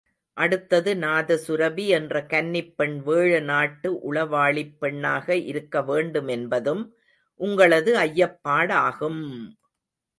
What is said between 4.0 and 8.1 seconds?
உளவாளிப் பெண்ணாக இருக்கவேண்டுமென்பதும் உங்களது